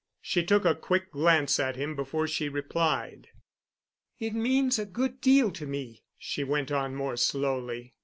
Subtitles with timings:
[0.19, 3.27] She took a quick glance at him before she replied.
[4.19, 7.93] "It means a good deal to me," she went on more slowly.